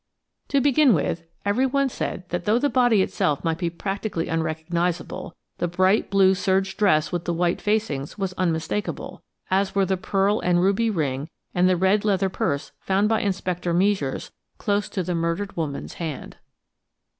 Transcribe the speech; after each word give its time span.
To 0.47 0.59
begin 0.59 0.95
with, 0.95 1.27
everyone 1.45 1.87
said 1.87 2.27
that 2.29 2.45
though 2.45 2.57
the 2.57 2.71
body 2.71 3.03
itself 3.03 3.43
might 3.43 3.59
be 3.59 3.69
practically 3.69 4.29
unrecognisable, 4.29 5.35
the 5.59 5.67
bright 5.67 6.09
blue 6.09 6.33
serge 6.33 6.75
dress 6.75 7.11
with 7.11 7.25
the 7.25 7.33
white 7.35 7.61
facings 7.61 8.17
was 8.17 8.33
unmistakable, 8.33 9.21
as 9.51 9.75
were 9.75 9.85
the 9.85 9.97
pearl 9.97 10.39
and 10.39 10.59
ruby 10.59 10.89
ring 10.89 11.29
and 11.53 11.69
the 11.69 11.77
red 11.77 12.03
leather 12.03 12.29
purse 12.29 12.71
found 12.79 13.09
by 13.09 13.21
Inspector 13.21 13.71
Meisures 13.75 14.31
close 14.57 14.89
to 14.89 15.03
the 15.03 15.13
murdered 15.13 15.55
woman's 15.55 15.93
hand. 15.93 16.37